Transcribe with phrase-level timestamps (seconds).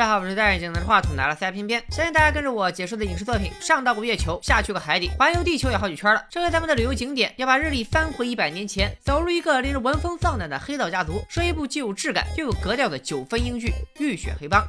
[0.00, 6.24] 大家好，我是戴眼镜拿着话筒拿了塞片片，相信大家跟着我解说的影视作品，上到过月球，下去过海底，环游地球也好几圈了。
[6.30, 13.68] 这回咱们的旅游景点要把日历翻回一百年前，走入一个令人闻风丧胆的黑道家族，说一部既有质感又有格调的九分英剧
[14.02, 14.62] 《浴血黑帮》。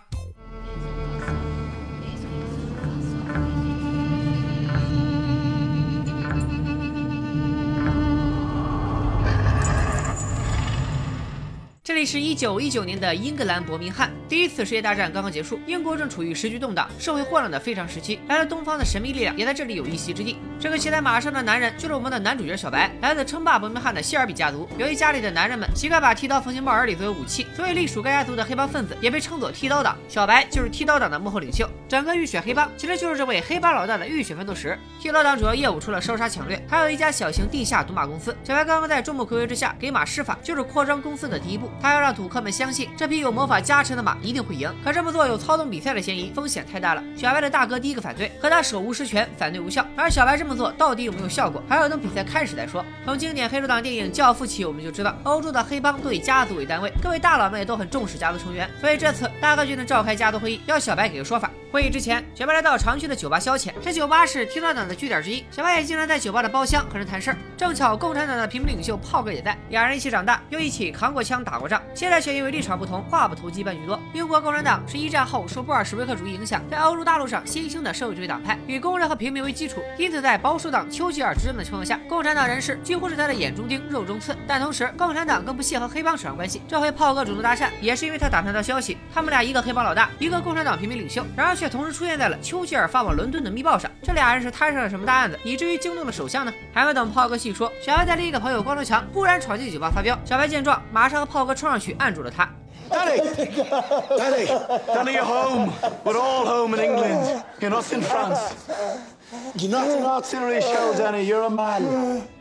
[11.91, 18.17] 这里是一九一九年的英格兰伯明翰，第一次世界大战刚刚结束，英国正处于时局动荡、社会混乱的非常时期。
[18.29, 20.37] 来自东方的神秘力量，也在这里有一席之地。
[20.57, 24.69] 这个骑在马上的男人，就是我们的男主角小白，来自称霸伯明翰的谢尔比家族。
[24.77, 29.97] 由于家里的男人们习惯把剃刀缝进帽耳里作为武器，所以隶属该家族的黑帮分子也被称作剃刀党。
[30.07, 31.69] 小白就是剃刀党的幕后领袖。
[31.89, 34.79] 整个浴血黑帮其实就是这位黑帮老大的浴血奋斗史。
[34.97, 38.33] 剃刀党主要业务除了烧杀抢掠，还有一家小型地下赌马公司。
[38.45, 41.69] 小白刚刚在众目睽睽之下给马施法，就是扩张公司的第一步。
[41.81, 47.03] 他要让赌客们相信这匹有魔法加成的马一定会赢，可这么做有操纵比赛的嫌疑，风险太大了。
[47.17, 49.85] 小白的大哥第一个反对，可他手无实权，反对无效。
[49.95, 52.85] 而小白这么做到底有没有效果，还要等比赛开始再说。
[53.03, 61.49] 从经典黑手党电影《教父》起，我们就知道欧洲的黑帮都以家族为单位，各位大佬们也都很重视家族成员，所以这次大哥决定召开家族会议，要小白给个说法。
[61.71, 67.37] 会议之前，小白来到常去的酒吧消遣，这酒吧是剃刀党的据点之一，小白也经常在酒吧的包厢和人谈事儿。
[67.55, 73.97] 正巧共产党的平民领袖炮哥也在，两人一起长大，又一起扛过枪打过仗，现在却因为立场不同，话不投机半句多。
[74.13, 84.35] 英国共产党是一战后受布尔什维克主义影响，在欧洲大陆上新兴的社会主义党派，以工人和平民为基础，因此在保守党丘吉尔执政的情况下，共产党人士几乎是他的眼中钉、肉中刺。
[84.45, 86.61] 但同时，共产党更不屑和黑帮扯上关系。
[86.67, 92.37] 这回炮哥主动搭讪，也是因为他打探到消息，他们俩一个黑帮老大，一个共产党平民领袖，然而却同时出现在了。
[92.41, 96.51] 丘吉尔发往伦敦的密报上，这俩人是摊上了什么大案子，以至于惊动了首相呢？
[96.73, 100.17] 还没等炮哥细说，小白带另一个朋友光头强忽然闯进酒吧发飙。
[100.25, 102.49] 小白见状，马上和炮哥冲上去按住了他。
[102.89, 108.39] Danny，Danny，you're home，we're all home in England，you're not in France。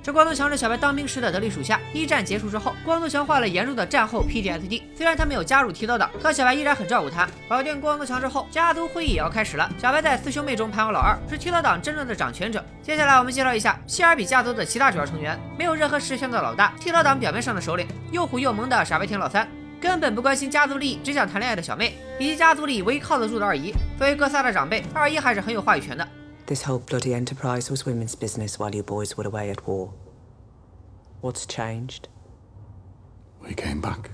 [0.02, 1.78] 这光头强是小白当兵时的得力属下。
[1.92, 4.82] 一战结束之后，光头强患了严重的战后 PTSD。
[4.96, 7.28] 虽然他没有加入剃刀党，可小白依然很照顾他。
[7.48, 9.70] 搞定光头强之后，家族会议也要开始了。
[9.80, 12.60] 小白在四兄妹中排行老二，是剃刀党真正的掌权者。
[12.82, 15.38] 接下来我们介绍一下谢尔比家族的其他主要成员。
[15.56, 19.48] 没有任何实权的老大，剃刀党表面上的首领，又虎又萌的傻白甜老三，
[19.80, 23.72] 根本不关心家族利益，只想谈恋爱的小妹，以及家族里唯一靠得住的二姨。
[23.96, 26.06] 作为哥仨的长辈，二姨还是很有话语权的。
[26.46, 29.90] This whole bloody enterprise was women's business while you boys were away at war.
[31.20, 32.08] What's changed?
[33.40, 34.10] We came back.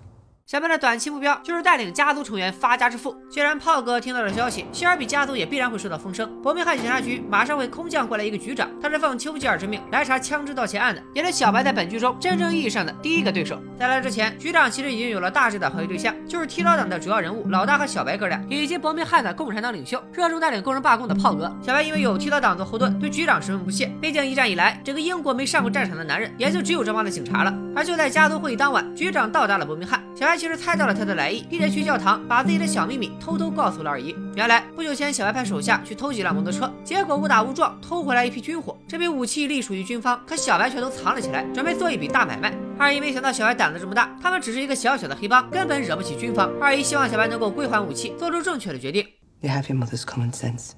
[0.47, 3.17] 小白的短期目标就是带领家族成员发家致富。
[3.29, 6.31] 既然炮哥听到了消息，谢尔比家族也必然会受到风声。
[6.41, 13.61] 伯明翰警察局马上会空降过来一个局长，他是奉丘吉尔之命来查枪支盗窃案的，也是小白在本剧中真正意义上的第一个对手。
[13.77, 21.53] 在来之前，局长其实已经有了大致的合作对象，就是剃刀党的主要人物老大和小白哥俩，以及伯明翰的共产党领袖，热衷带领工人罢工的炮哥。
[21.61, 23.93] 小白因为有剃刀党做后盾，对局长十分不屑。
[24.01, 27.53] 毕竟一战以来，整个英国没上过战场的男人，也就只有这帮的警察了。
[27.75, 31.17] 而就在家族会议当晚，局长到达了伯明翰，小白其实猜到了他的。
[31.17, 34.15] 来意，并且去教堂把自己的小秘密偷偷告诉了二姨。
[34.35, 38.77] 原来不久前，小白派手下去偷几辆摩托车，结果误打误撞偷回来一批军火。
[38.87, 42.55] 这批武器隶属于军方，可小白却都藏了起来，准备做一笔大买卖。
[42.79, 46.51] 二姨没想到小白胆子这么大，他们只是一个小小的黑帮，根本惹不起军方。
[46.61, 49.07] 二姨希望小白能够归还武器，做出正确的决定。
[49.41, 50.73] You have your mother's common sense,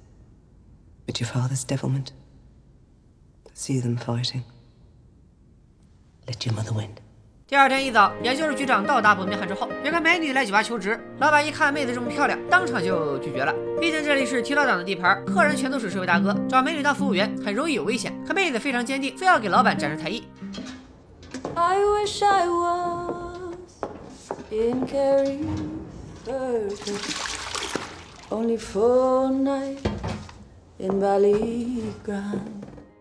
[1.07, 2.09] but your father's devilment.
[3.55, 4.43] See them fighting.
[6.27, 7.08] Let your mother win.
[7.49, 11.01] 第二天一早，也就是局长到达伯明翰之后，有个美女来酒吧求职。
[11.19, 13.55] 老板一看妹子这么漂亮，当场就拒绝了。
[13.81, 18.13] 毕竟这里是提刀党的地盘，客人全都是社会大哥，找美女当服务员很容易有危险。
[18.27, 20.25] 可妹子非常坚定，非要给老板展示才艺。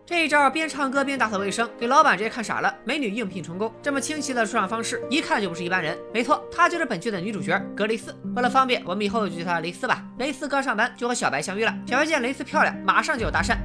[0.08, 2.74] 这一招边唱歌边打扫卫生，给老板直接看傻了。
[2.86, 5.98] 美女应聘成功，这么清奇的出场方式，一看就不是一般人。
[6.14, 8.16] 没错，她就是本剧的女主角格蕾丝。
[8.34, 10.02] 为了方便，我们以后就叫她蕾丝吧。
[10.18, 13.58] 蕾丝刚上班就和小白相遇了，小白见蕾丝漂亮，马上就要搭讪。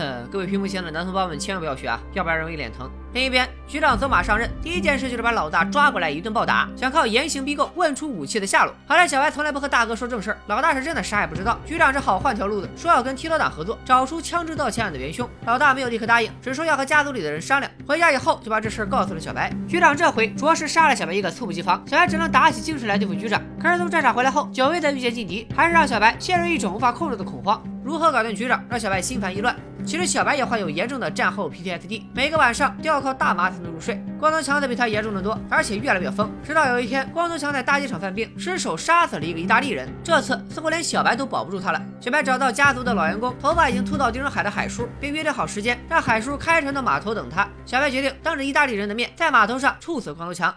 [0.30, 2.90] 各位屏幕前的男同胞们，千万不要学啊，要不然容易脸疼。
[3.14, 8.72] 另一边，局长走马上任，第一件事就是把老大抓过来一顿暴打，想靠严刑逼供问出武器的下落。
[8.86, 11.58] 好在小白从来不和大哥说正事儿，老大是真的啥也不知道。
[11.66, 15.28] 局长只好换条路子，说要跟剃刀党合作，找出枪支盗窃案的元凶。
[15.44, 17.70] 老大没有立刻答应，只说要和家族里的人商量。
[17.86, 19.52] 回家以后就把这事儿告诉了小白。
[19.68, 23.42] 局长这回着实杀了小白一个猝不及防，小白只能打起精神来对付局长。
[23.60, 27.62] 可是从战场回来后，久违的遇见劲敌，还是让小白陷入一种无法控制的恐慌。
[27.84, 29.54] 如何搞定局长，让小白心烦意乱。
[29.84, 34.00] 其实小白也患有严重的战后 PTSD，每个晚上都要靠大麻才能入睡。
[34.20, 36.30] 光头强则比他严重的多，而且越来越疯。
[36.44, 39.92] 直到有一天，光头强在大街上犯病，失手杀死了一个意大利人。
[40.04, 41.82] 这次似乎连小白都保不住他了。
[42.00, 47.48] 小白找到家族的老员工，头发已经秃到地中海的海叔，并约定好时间，让海叔开船到码头等他。
[47.66, 50.54] 小白决定当着意大利人的面，在码头上处死光头强。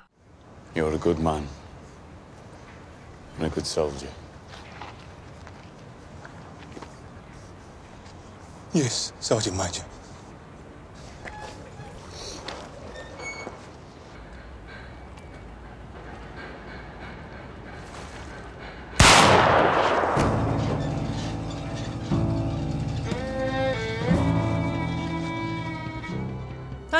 [0.76, 1.42] You're a good man.
[3.40, 4.25] And a good soldier.
[8.76, 9.95] Yes, Sergeant Major.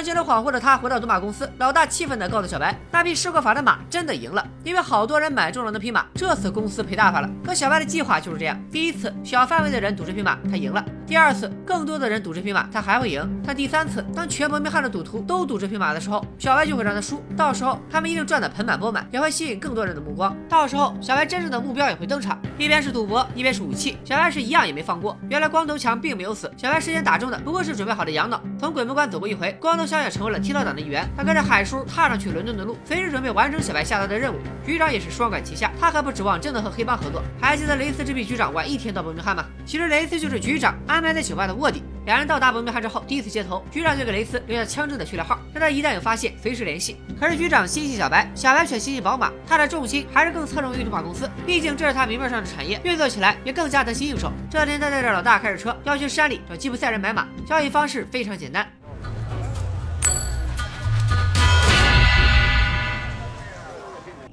[0.06, 7.30] 精神恍惚的他回到赌马公司，老大气愤地告诉小白，那匹试过法的马真的赢了，因为好多人买中了那匹马，这次公司赔大发了。
[7.44, 17.20] 可小白的计划就是这样：第一次小范围的人赌这匹马，他赢了；第二次更多的人赌这匹马，他还会赢；但第三次，当全伯明翰的赌徒都赌这匹马的时候，小白就会让他输。
[17.36, 20.38] 到时候他们一定赚得盆满钵满，也会吸引更多人的目光。
[20.48, 25.18] 到时候小白真正的目标也会登场，一边是赌博，一边是武器，小白是一样也没放过。
[25.32, 28.40] 原来光头强并没有死，小白事先打中的不过是准备好的羊脑。
[28.60, 29.95] 从鬼门关走过一回，光头强。
[30.04, 34.38] 也成为了剃刀党的一员，他跟着海叔踏上去伦敦的路，随时准备完成小白下达的任务。
[34.66, 37.22] 局长也是双管齐下，他还不指望真的和黑帮合作。
[37.40, 39.46] 还记得雷斯这批局长晚一天到伯明翰吗？
[39.66, 41.84] 其实雷斯就是局长安排在酒吧的卧底。
[42.06, 46.98] 两人到达伯明翰之后，第一次接头，局长就给雷斯留下枪支的序列号，让他一旦有发现随时联系。
[47.20, 54.32] 可是局长心系小白，小白却心系宝马，他的重心还是更侧重于赌马公司，毕竟这是他明面上的产业，运作起来也更加得心应手。
[54.52, 58.68] 这天，他带着老大开着车要去山里找吉普赛人买马，交易方式非常简单。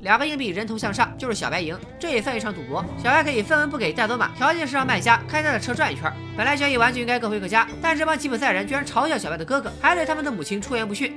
[0.03, 2.85] 两个硬币人头向上，就是小白赢，这也算一场赌博。
[3.01, 6.13] 小白可以分文不给带走马，条件是让卖家开他的车转一圈。
[6.37, 11.17] 本来交易完就应该各回各家，但这帮吉普赛人居然嘲笑小白的哥哥，还对他们的母亲出言不逊。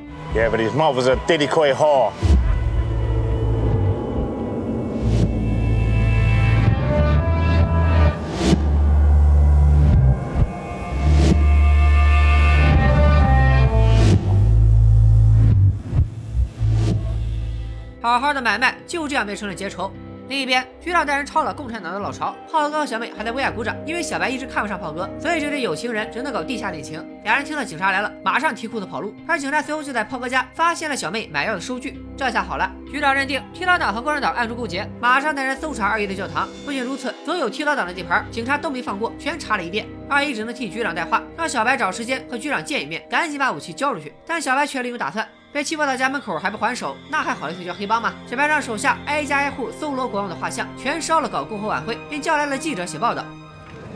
[18.05, 19.91] 好好的买卖就这样变成了结仇。
[20.27, 27.03] 另一边，局长带人抄了共产党的老巢，炮哥和小妹还在为爱鼓掌，因为小白一直看不上炮哥，所以这对有情人只能搞地下恋情。
[27.23, 31.99] 俩人听到警察来了，马上提裤子跑路，而警察随后就在炮哥家发现了小妹买药的收据。
[32.15, 36.47] 这下好了，局长认定剃刀党和共产党暗中勾结，马上带人搜查二姨的教堂。
[36.63, 39.87] 不仅如此，所有剃刀党的地盘，警察都没放过，全查了一遍。
[40.07, 44.13] 二姨只能替局长带话，让小白找时间和局长见一面，赶紧把武器交出去。
[44.27, 45.27] 但小白却另有打算。
[45.55, 48.13] 被欺负到家门口还不还手，那还好意思叫黑帮吗？
[48.29, 53.23] 小白让手下挨家挨户搜罗国王的画像，全烧了搞篝火晚会，并叫来了记者写报道。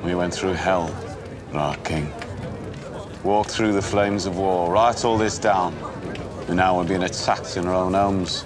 [0.02, 0.88] We went through hell,
[1.54, 2.06] our king.
[3.26, 5.74] Walked through the flames of war, write all this down.
[6.48, 8.44] And now we're being attacked in our own homes.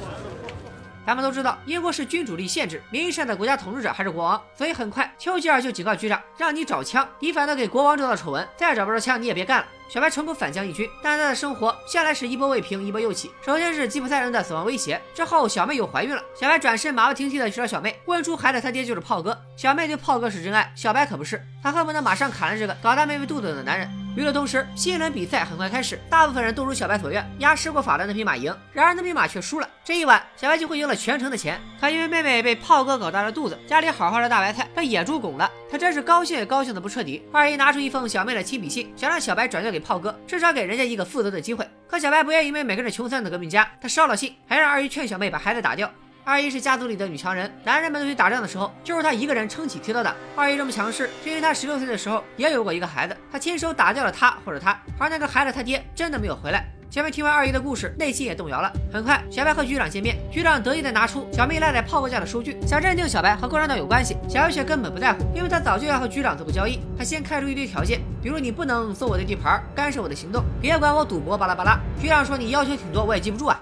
[1.06, 9.66] 咱们都知道，英国是君主立宪制，名义上的国家统治者还是国王，所以很快丘吉尔就警告局长，让你找枪，你反倒给国王制造丑闻，再找不着枪你也别干了。
[9.90, 13.30] 小白成功反将一军，但他的生活向来是一波未平一波又起。
[13.46, 19.38] 首先是吉普赛人的死亡威胁，之后小妹又怀孕了，小白转身马不停蹄的去找小妹，问出孩子他爹就是炮哥。
[19.56, 24.03] 小妹对炮哥是真爱，小白可不是，他恨不得马上砍了这个搞大妹妹肚子的男人。
[24.16, 28.56] 与此同时，新一轮比赛很快开始，大部分人都如小白所愿，压失过法的那匹马赢。
[28.72, 29.68] 然而那匹马却输了。
[29.84, 31.60] 这一晚，小白几乎赢了全城的钱。
[31.82, 37.24] 可因为妹妹被炮哥搞大了肚子，家里好好的大白菜被野猪拱了，他真是高兴也高兴的不彻底。
[37.32, 41.68] 二姨拿出一封小妹的亲笔信，想让小白转交给炮哥，至少给人家一个负责的机会。
[41.88, 45.92] 可小白不愿意为每个人穷酸的革命家，他烧了信，还让二姨劝小妹把孩子打掉。
[46.26, 50.16] 二姨是家族里的女强人，男人们都去打仗的时候，就是她一个人撑起铁刀党。
[50.38, 56.66] 二姨这么强势，是因为她十六岁的时候也有过一个孩子，她亲手打掉了他或者他，而那个孩子他爹真的没有回来。
[56.90, 58.72] 小妹听完二姨的故事，内心也动摇了。
[58.94, 64.16] 很快，小白和局长见面，局长得意的拿出小妹赖在炮哥家的收据，想认定小白和共产党有关系。
[64.30, 66.80] 小白却根本不在乎，因为他早就要和局长做个交易。
[66.98, 71.78] 他先开出一堆条件，比如你不能搜我的地盘，干涉我的行动，别管我赌博，巴拉巴拉。
[72.00, 73.60] 局长说你要求挺多，我也记不住啊。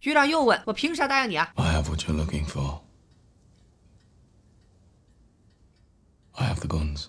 [0.00, 2.80] 局长又问我凭啥答应你啊？I have what you're looking for.
[6.32, 7.06] I have the guns.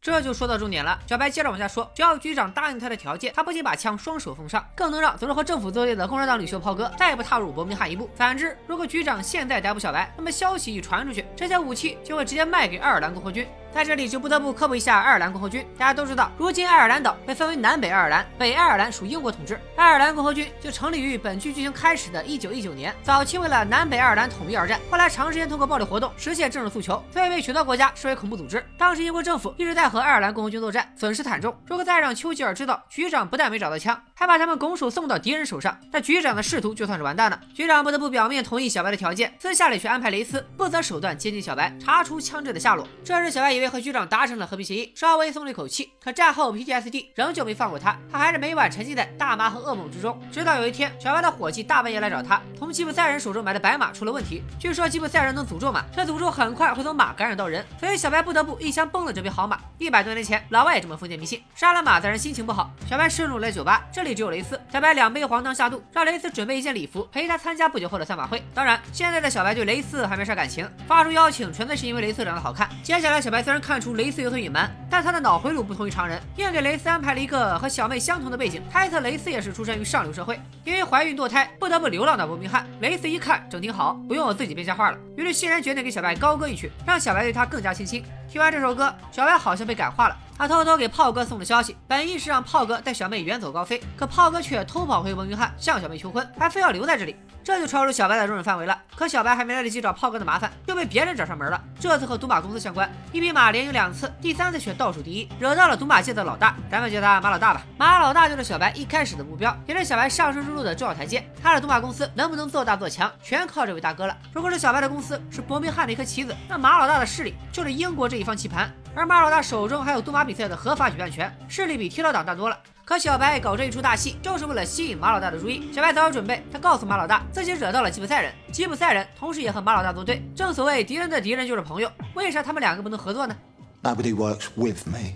[0.00, 1.00] 这就说到重点了。
[1.06, 8.10] 小白接着往下说，只要局长答应他的条件，他不仅把枪双手奉上，更能让总是和政府作对的共产党领袖炮哥再不踏入伯明翰一步。
[8.16, 13.46] 反之，如果局长现在逮捕小白，那么消息一传出去，这些武器就会直接卖给爱尔兰共和军。
[13.74, 15.66] 在这里就不得不科普一下爱尔兰共和军。
[15.76, 19.58] 大家都知道，如今爱尔兰岛被分为南北爱尔兰，北爱尔兰属英国统治。
[19.74, 28.64] 爱尔兰共和军就成立于本剧剧情开始的1919年，早期为了南北爱尔兰统一而战，后来长时间通过暴力活动实现政治诉求，所以被许多国家视为恐怖组织。
[28.78, 31.52] 当时英国政府一直在和爱尔兰共和军作战，损失惨重。
[31.66, 37.40] 如果再让丘吉尔知道局长不但没找到枪，还把他们拱手送到敌人手上，那局长的仕途就算是完蛋了。
[37.52, 42.86] 局长不得不表面同意小白的条件，私下里却安排雷斯不择手段接近小白，查出枪支的下落。
[43.04, 45.92] 这时小白以为和局长达成了和平协议，稍微松了一口气。
[46.02, 50.16] 可战后 PTSD 仍旧没放过他，他还是每晚沉浸在大麻和噩梦之中。
[50.30, 54.42] 直到有一天，小白的伙计大半夜来找他，从吉普赛人手中买的白马出了问题。
[54.60, 59.58] 据说吉普赛人能诅咒马，这诅咒很快会从马感染到人，所以小白不得不一枪崩了这匹好马。
[59.78, 62.70] 一百多年前，老外也这么封建迷信，杀了马的人心情不好。
[62.88, 64.60] 小白顺路来酒吧，这里只有雷斯。
[64.72, 68.42] 小白两杯黄汤下肚，让雷斯准备一件礼服陪他参加不久后的赛马会。
[68.54, 72.68] 当然，现在的小白对雷斯还没啥感情，发出邀请纯粹是因为雷斯长得好看。
[72.82, 82.66] 接下来，小白虽然看出雷斯有所隐瞒，但他的脑回路不同于常人，硬给雷斯安排了一个和小妹相同的背景，猜测雷斯也是出身于上流社会，因为怀孕堕胎不得不流浪到伯明翰。
[82.80, 88.04] 雷斯一看整挺好，不用我自己编瞎话了，于是欣然决定给小白高歌一曲，让小白对他更加倾心。
[88.34, 90.16] 听完这首歌，小白好像被感化了。
[90.36, 97.14] 他偷偷给炮哥送了消息，本意是让炮哥带小妹远走高飞，可炮哥却偷跑回伯明翰向小妹求婚，还非要留在这里，
[97.44, 98.76] 这就超出小白的容忍范围了。
[98.96, 101.62] 可小白还没来得及找炮哥的麻烦，就被别人找上门了。
[101.78, 107.62] 这次和赌马公司相关，一匹马连赢两次，第三次却倒数第一，惹到了赌马界的老大，咱们叫他马老大吧。
[107.78, 111.24] 马老大就是小白一开始的目标，也是小白上升之路的重要台阶。
[111.40, 114.16] 他的赌马公司能不能做大做强，全靠这位大哥了。
[114.32, 118.72] 如果是小白的公司是伯明翰的一颗棋子，那马老大的势力就是英国这一方棋盘。
[118.94, 122.58] 而马老大手中还有赌马比赛的合法举办权，势力比剃刀党大多了。
[122.84, 125.72] 可小白搞这一出大戏，就是为了吸引马老大的注意。
[125.72, 130.22] 小白早有准备，他告诉马老大自己惹到了吉普赛人，吉普赛人同时也和马老大作对。
[130.36, 133.36] 正所谓敌人的敌人就是朋友，为啥他们两个不能合作呢
[133.82, 135.14] ？Nobody works with me.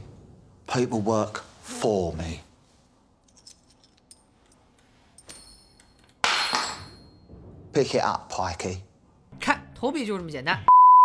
[0.67, 2.41] People work for me.
[7.73, 8.81] Pick it up, Pikey.
[9.39, 10.59] 看，投币就这么简单。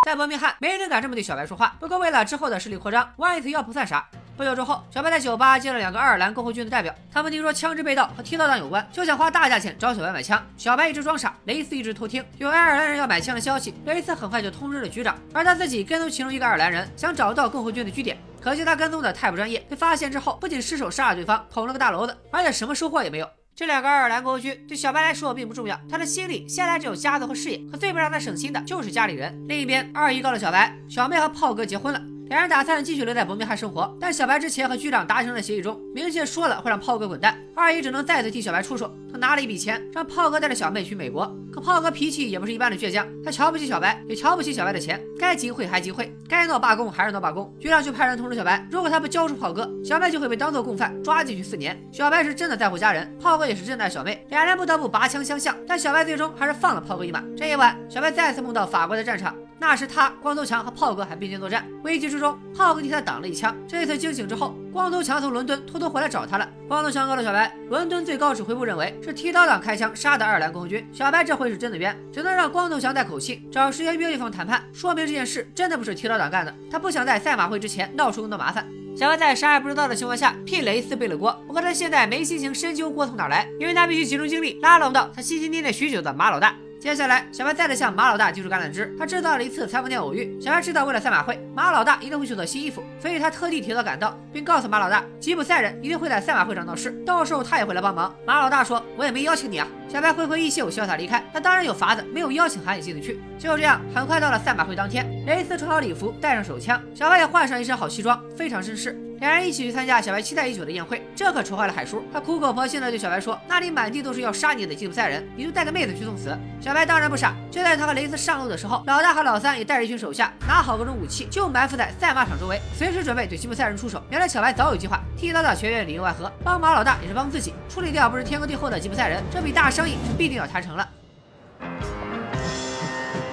[0.03, 1.75] 在伯明翰，没人敢这么对小白说话。
[1.79, 4.05] 不过为了之后的势力扩张，万一他要不算啥。
[4.36, 10.43] 不久之后，小白在酒吧接了两个爱尔兰共和军的代表，他们听说枪支被盗和剃刀党有关，就想花大价钱找小白买枪。
[10.57, 12.24] 小白一直装傻，雷斯一直偷听。
[12.38, 18.17] 有爱尔兰人要买枪的消息，雷斯很快就通知了局长，而他自己跟踪其中一个爱尔兰人，想找到共和军的据点。
[18.41, 23.29] 可惜他跟踪的太不专业，被发现之后不仅失手杀了对方，捅了个大娄子，而且什么收获也没有。
[23.55, 29.45] 这两个爱尔兰国军对小白来说并不重要，他的心里现在只有家族和事业，可最不让他省心的就是家里人。
[29.48, 32.01] 另一边，二姨告诉小白，小妹和炮哥结婚了。
[32.33, 37.37] 两人打算继续留在伯明翰生活，但小白之前和局长达成的协议中，明确说了会让炮哥滚蛋。
[37.53, 41.31] 二姨只能再次替小白出手，他拿了一笔钱，让炮哥带着小妹去美国。
[41.51, 47.53] 可炮哥脾气也不是一般的倔强，他瞧不起小白，也瞧不起小白的钱，该集会还集会，该闹罢工还是闹罢工。
[47.59, 51.79] 局长就派人通知小白，如果他不交出炮哥，小白就会被当做共犯抓进去四年。
[51.91, 55.55] 小白是真的在乎家人，炮哥也是真的爱小妹，两人不得不拔枪相向。
[55.67, 57.23] 但小白最终还是放了炮哥一马。
[57.37, 59.35] 这一晚，小白再次梦到法国的战场。
[59.60, 63.55] 那时他光头强和炮哥还并肩作战，危机之中，炮哥替他挡了一枪。
[63.67, 66.50] 这次惊醒之后，光头强从伦敦偷偷回来找他了。
[66.67, 70.86] 光头强告诉小白，伦敦最高指挥部认为是剃刀党开枪杀的爱尔兰共和军。
[70.91, 76.53] 小白这回是真的冤，只能让光头强带口气，找时间约地方谈判，说明这件事真的不是剃刀党干的。
[76.69, 78.67] 他不想在赛马会之前闹出更多麻烦。
[78.95, 86.55] 小白在啥也不知道的情况下替雷斯背了锅，不过他现在没心情深究锅从哪来，因为他必须集中精力拉拢到他心心念念许久的马老大。
[86.83, 88.93] 接下来，小白再次向马老大递出橄榄枝。
[88.99, 90.37] 他制造了一次裁缝店偶遇。
[90.41, 98.13] 小白知道，为了赛马会，马老大一定会秀套新衣服，所以他特地提早赶到，并告诉马老大，吉普赛人一定会在赛马会上闹事，到时候他也会来帮忙。
[98.27, 101.23] 马老大说：“我也没邀请你啊。”小白挥挥衣袖，潇洒离开。
[101.31, 103.17] 他当然有法子，没有邀请函也进得去。
[103.39, 108.93] 就这样，很快到了赛马会当天，雷斯穿好礼服，带上手枪，小白也换上一身好西装，非常绅士。
[109.20, 112.03] 两人一起去参加小白期待已久的宴会，这可愁坏了海叔。
[112.12, 117.34] 他苦口婆心的对小白说：“那里满地都是要杀你的吉普赛人，你就带个妹子去送死。”小白当然不傻。
[117.50, 124.03] 就在他和雷斯上路的时候，老大和老三也带着一群手下，拿好各种武器，就埋伏在赛马场周围，随时准备对吉普赛人出手。
[124.10, 130.89] 原来小白早有计划，剃刀党学院里应外合，帮马老大也是帮自己，处理掉不是天高地厚的吉普赛人，这笔大生意是必定要谈成了。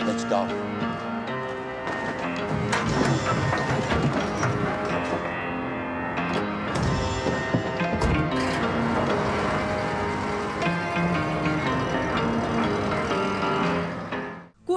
[0.06, 0.46] Let's go.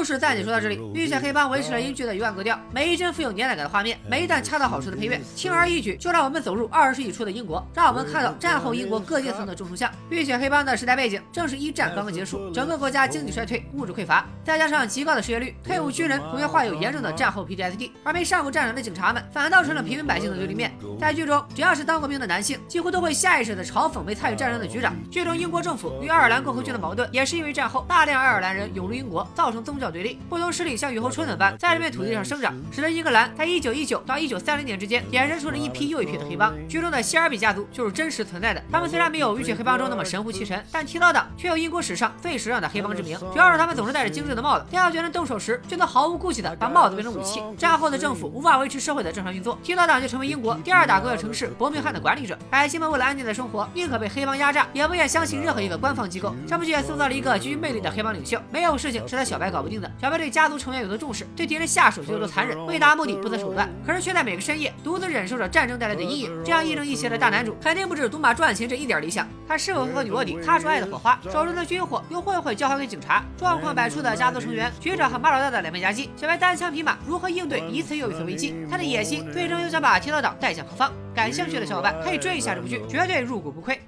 [0.04, 0.82] 故事暂且说到这里。
[0.94, 9.90] 浴血黑帮维持了英剧的一贯格调，每一帧富有年代感的画面，每一段恰到好处的配乐，轻而易举就让我们走入二十世纪初的英国，让我们看到战后英国各阶层的众生相。
[10.10, 20.78] 浴血黑帮的时代背景正是一战刚刚结束，整个国家经济衰退，物质匮乏，再加上极高的失业率，退伍军人普遍患有严重的战后 PTSD，而没上过战场的警察们反倒成了平民百姓的对立面。
[21.00, 24.94] 在剧中，只要是当过兵的男性，几乎都会下意识的嘲讽没参与战争的局长。
[25.10, 36.54] 剧中英国政府与爱尔兰共和军的矛盾，也是因为战后大量爱尔兰人涌入英国，造成宗教对立，不同势力像雨后春笋般在这片土地上生长，使得英格兰在一九一九到一九三零年之间衍生出了一批又一批的黑帮。
[36.68, 43.18] 剧中的谢尔比家族就是真实存在的，他们虽然没有浴血黑帮中那么神乎其神，但剃刀党却有英国史上最时尚的黑帮之名。
[43.20, 47.42] 主要是他们总是戴着精致的帽子，当要决人动手时，就能毫无顾忌的把帽子变成武器。
[47.56, 52.36] 战后的政府无法维持社会的正常运作，剃刀党就成为英国第二大工业城市伯明翰的管理者。
[52.50, 56.34] 百姓们为了安定的生活，宁可被黑帮压榨，也不愿相信任何一个官方机构。
[56.48, 59.83] 这部剧也塑造了一个极具魅力的黑帮领袖，没有事情是他小白搞不定的。
[60.02, 66.44] 小白对家族成员有多重视，对敌人下手就有多残忍，为达目的不择手段，可是却在每个深夜独自忍受着战争带来的阴影。
[66.44, 69.28] 这样亦正亦邪的大男主，肯定不止赌马赚钱这一点理想。
[69.48, 71.20] 他是否会和女卧底擦出爱的火花？
[71.24, 73.24] 手中的军火又会不会交还给警察？
[73.38, 78.56] 状况百出的家族成员，局长和马老大的两面夹击，小白单枪匹马如何应对一次又一次危机？
[78.70, 80.92] 他的野心最终又想把剃刀党带向何方？
[81.14, 83.80] 感兴趣的小伙伴可以追一下这部剧，绝对入股不亏。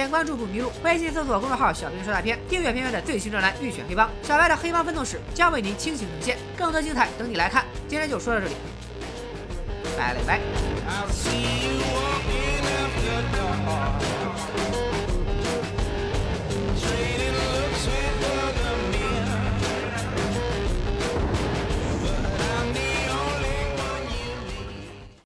[0.00, 7.66] 点关注不迷路，微信搜索公众号“小兵说大片”，订阅片片的最新专栏《预选黑帮》，小白的黑帮奋斗史将为您倾情呈现，更多精彩等你来看。
[7.86, 8.54] 今天就说到这里，
[9.98, 10.40] 拜了个拜。